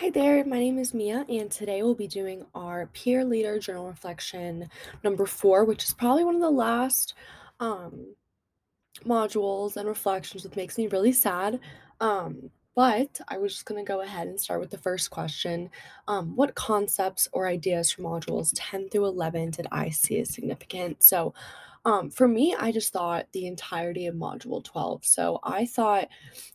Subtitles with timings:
[0.00, 3.86] Hi there, my name is Mia, and today we'll be doing our peer leader journal
[3.86, 4.70] reflection
[5.04, 7.12] number four, which is probably one of the last
[7.60, 8.14] um,
[9.04, 11.60] modules and reflections, which makes me really sad.
[12.00, 15.68] Um, but I was just going to go ahead and start with the first question.
[16.08, 21.02] Um, what concepts or ideas from modules 10 through 11 did I see as significant?
[21.02, 21.34] So,
[21.84, 25.04] um, for me, I just thought the entirety of module 12.
[25.04, 26.08] So, I thought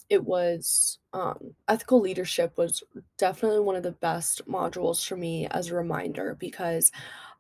[0.10, 2.84] it was um, ethical leadership was
[3.18, 6.92] definitely one of the best modules for me as a reminder because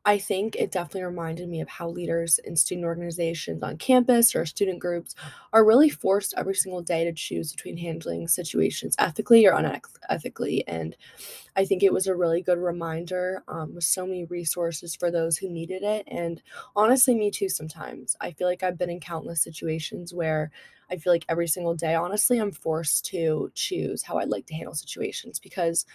[0.07, 4.45] I think it definitely reminded me of how leaders in student organizations on campus or
[4.45, 5.15] student groups
[5.51, 10.61] are really forced every single day to choose between handling situations ethically or unethically.
[10.67, 10.95] And
[11.55, 15.37] I think it was a really good reminder um, with so many resources for those
[15.37, 16.05] who needed it.
[16.07, 16.41] And
[16.75, 18.15] honestly, me too, sometimes.
[18.21, 20.51] I feel like I've been in countless situations where
[20.91, 24.53] I feel like every single day, honestly, I'm forced to choose how I'd like to
[24.55, 25.85] handle situations because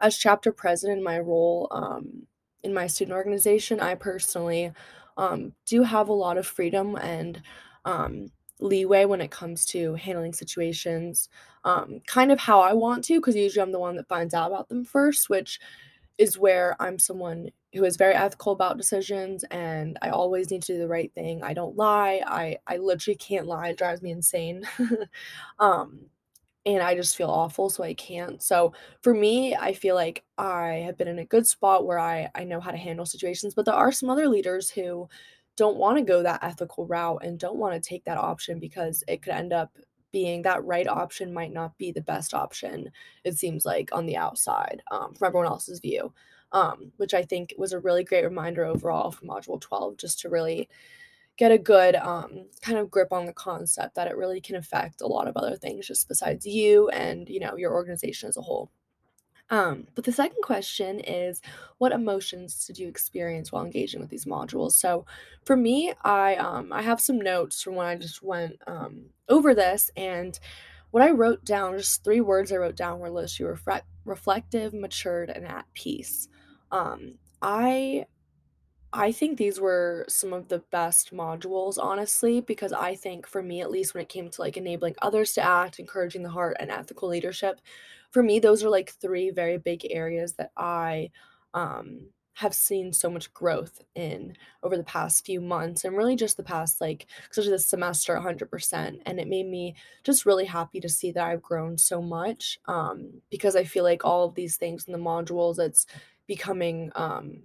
[0.00, 2.26] as chapter president, my role um,
[2.62, 4.72] in my student organization, I personally
[5.16, 7.42] um, do have a lot of freedom and
[7.84, 8.30] um,
[8.60, 11.28] leeway when it comes to handling situations,
[11.64, 14.50] um, kind of how I want to, because usually I'm the one that finds out
[14.50, 15.60] about them first, which
[16.18, 20.74] is where I'm someone who is very ethical about decisions and I always need to
[20.74, 21.42] do the right thing.
[21.42, 22.20] I don't lie.
[22.26, 23.68] I I literally can't lie.
[23.68, 24.66] It drives me insane.
[26.74, 28.42] and I just feel awful, so I can't.
[28.42, 32.30] So for me, I feel like I have been in a good spot where I
[32.34, 35.08] I know how to handle situations, but there are some other leaders who
[35.56, 39.04] don't want to go that ethical route and don't want to take that option because
[39.08, 39.76] it could end up
[40.12, 42.90] being that right option might not be the best option.
[43.24, 46.12] It seems like on the outside, um, from everyone else's view,
[46.52, 50.28] um, which I think was a really great reminder overall for Module 12, just to
[50.28, 50.68] really
[51.40, 55.00] get a good um, kind of grip on the concept that it really can affect
[55.00, 58.42] a lot of other things just besides you and you know your organization as a
[58.42, 58.70] whole.
[59.48, 61.40] Um, but the second question is
[61.78, 64.72] what emotions did you experience while engaging with these modules?
[64.72, 65.06] So
[65.46, 69.54] for me i um, i have some notes from when i just went um, over
[69.54, 70.38] this and
[70.90, 75.30] what i wrote down just three words i wrote down were literally reflect, reflective matured
[75.30, 76.28] and at peace.
[76.70, 78.04] Um, i
[78.92, 83.60] I think these were some of the best modules, honestly, because I think for me,
[83.60, 86.70] at least when it came to like enabling others to act, encouraging the heart, and
[86.72, 87.60] ethical leadership,
[88.10, 91.10] for me, those are like three very big areas that I
[91.54, 96.36] um, have seen so much growth in over the past few months and really just
[96.36, 99.02] the past, like, especially this semester, 100%.
[99.06, 103.22] And it made me just really happy to see that I've grown so much um,
[103.30, 105.86] because I feel like all of these things in the modules, it's
[106.26, 107.42] becoming um,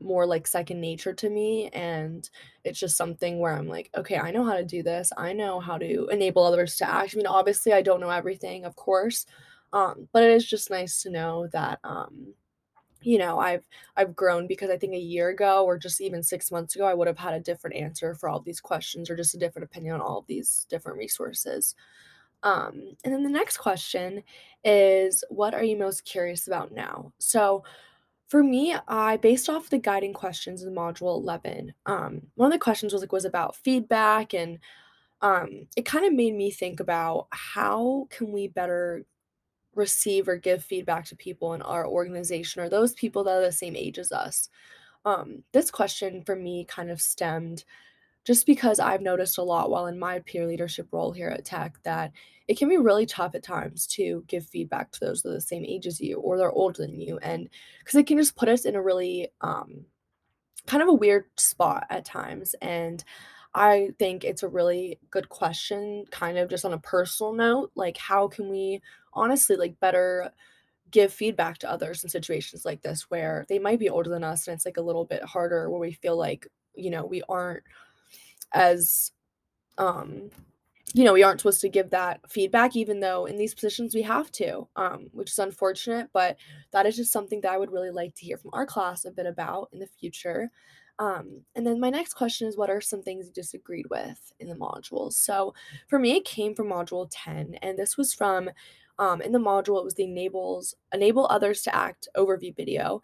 [0.00, 2.30] more like second nature to me and
[2.64, 5.12] it's just something where I'm like, okay, I know how to do this.
[5.16, 7.14] I know how to enable others to act.
[7.14, 9.26] I mean, obviously I don't know everything, of course.
[9.72, 12.34] Um, but it is just nice to know that um,
[13.02, 13.64] you know, I've
[13.96, 16.94] I've grown because I think a year ago or just even 6 months ago I
[16.94, 19.94] would have had a different answer for all these questions or just a different opinion
[19.94, 21.74] on all of these different resources.
[22.42, 24.22] Um, and then the next question
[24.64, 27.12] is what are you most curious about now?
[27.18, 27.64] So
[28.30, 32.62] for me, I based off the guiding questions in module 11, um, one of the
[32.62, 34.60] questions was like was about feedback and
[35.20, 39.04] um, it kind of made me think about how can we better
[39.74, 43.50] receive or give feedback to people in our organization or those people that are the
[43.50, 44.48] same age as us.
[45.04, 47.64] Um, this question for me kind of stemmed
[48.24, 51.78] just because I've noticed a lot while in my peer leadership role here at Tech
[51.84, 52.12] that
[52.48, 55.40] it can be really tough at times to give feedback to those that are the
[55.40, 57.18] same age as you or they're older than you.
[57.18, 57.48] And
[57.78, 59.84] because it can just put us in a really um,
[60.66, 62.54] kind of a weird spot at times.
[62.60, 63.02] And
[63.54, 67.72] I think it's a really good question, kind of just on a personal note.
[67.74, 68.80] Like, how can we
[69.12, 70.30] honestly like better
[70.90, 74.48] give feedback to others in situations like this where they might be older than us
[74.48, 77.62] and it's like a little bit harder where we feel like, you know, we aren't
[78.52, 79.12] as
[79.78, 80.30] um
[80.92, 84.02] you know we aren't supposed to give that feedback even though in these positions we
[84.02, 86.36] have to um which is unfortunate but
[86.72, 89.10] that is just something that i would really like to hear from our class a
[89.10, 90.50] bit about in the future.
[90.98, 94.48] Um, and then my next question is what are some things you disagreed with in
[94.48, 95.14] the modules?
[95.14, 95.54] So
[95.88, 98.50] for me it came from module 10 and this was from
[98.98, 103.00] um, in the module it was the enables enable others to act overview video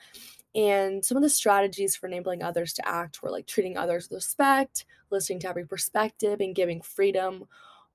[0.56, 4.16] and some of the strategies for enabling others to act were like treating others with
[4.16, 7.44] respect, listening to every perspective, and giving freedom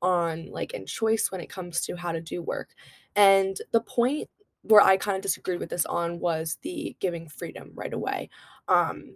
[0.01, 2.69] on like and choice when it comes to how to do work.
[3.15, 4.29] And the point
[4.61, 8.29] where I kind of disagreed with this on was the giving freedom right away.
[8.67, 9.15] Um,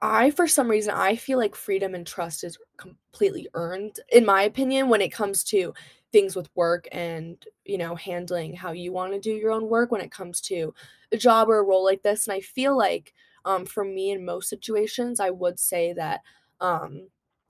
[0.00, 4.42] I, for some reason, I feel like freedom and trust is completely earned, in my
[4.42, 5.74] opinion, when it comes to
[6.12, 10.00] things with work and, you know, handling how you wanna do your own work when
[10.02, 10.74] it comes to
[11.12, 13.14] a job or a role like this, and I feel like,
[13.44, 16.20] um, for me in most situations, I would say that,
[16.60, 17.08] um,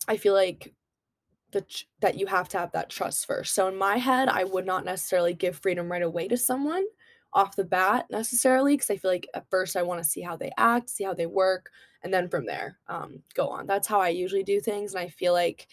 [0.09, 0.75] I feel like
[1.53, 1.65] the
[2.01, 3.55] that you have to have that trust first.
[3.55, 6.85] So in my head, I would not necessarily give freedom right away to someone
[7.35, 10.51] off the bat necessarily, because I feel like at first I wanna see how they
[10.59, 11.71] act, see how they work,
[12.03, 13.67] and then from there, um, go on.
[13.67, 15.69] That's how I usually do things, and I feel like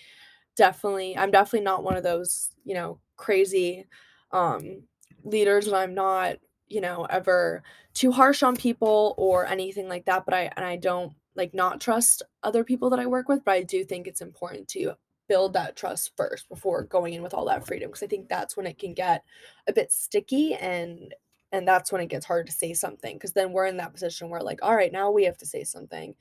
[0.55, 3.87] definitely I'm definitely not one of those, you know, crazy,
[4.31, 4.83] um,
[5.23, 6.37] leaders, and I'm not,
[6.67, 7.63] you know, ever
[7.93, 11.81] too harsh on people or anything like that, but I and I don't, like, not
[11.81, 14.93] trust other people that I work with, but I do think it's important to
[15.27, 18.57] build that trust first before going in with all that freedom, because I think that's
[18.57, 19.23] when it can get
[19.67, 21.13] a bit sticky and
[21.51, 24.29] and that's when it gets hard to say something, because then we're in that position
[24.29, 26.15] where, like, "Alright, now we have to say something,"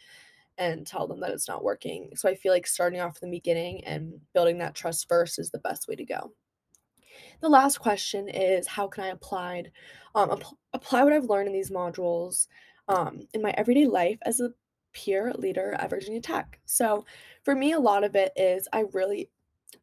[0.58, 2.10] and tell them that it's not working.
[2.16, 5.50] So I feel like starting off from the beginning and building that trust first is
[5.50, 6.32] the best way to go.
[7.40, 9.70] The last question is how can I applied
[10.14, 12.48] um, app- apply what I've learned in these modules
[12.88, 14.52] um, in my everyday life as a
[14.92, 16.58] peer leader at Virginia Tech?
[16.66, 17.04] So
[17.44, 19.30] for me, a lot of it is I really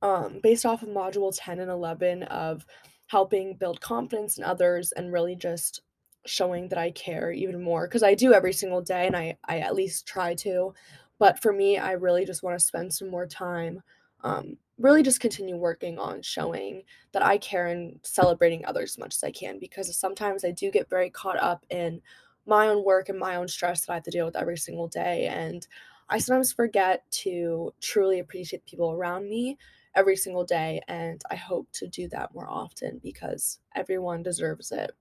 [0.02, 2.66] um, based off of module 10 and 11 of
[3.08, 5.82] helping build confidence in others and really just
[6.26, 9.60] showing that I care even more because I do every single day and I, I
[9.60, 10.74] at least try to.
[11.20, 13.82] But for me, I really just want to spend some more time,
[14.24, 16.84] um, really just continue working on showing
[17.14, 20.72] that I care and celebrating others as much as I can because sometimes I do
[20.72, 22.02] get very caught up in
[22.46, 24.88] my own work and my own stress that I have to deal with every single
[24.88, 25.28] day.
[25.28, 25.66] And
[26.10, 29.58] I sometimes forget to truly appreciate people around me
[29.96, 30.82] every single day.
[30.88, 34.92] And I hope to do that more often because everyone deserves it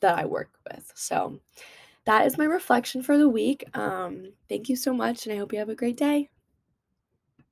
[0.00, 0.92] that I work with.
[0.94, 1.40] So
[2.06, 3.64] that is my reflection for the week.
[3.74, 6.30] Um, thank you so much, and I hope you have a great day.